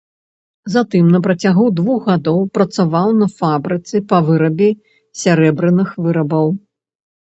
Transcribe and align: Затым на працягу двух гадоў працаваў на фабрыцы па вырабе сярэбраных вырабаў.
Затым 0.75 1.09
на 1.15 1.19
працягу 1.27 1.65
двух 1.79 1.99
гадоў 2.09 2.39
працаваў 2.59 3.13
на 3.21 3.27
фабрыцы 3.41 3.95
па 4.15 4.25
вырабе 4.31 4.69
сярэбраных 5.25 5.89
вырабаў. 6.07 6.47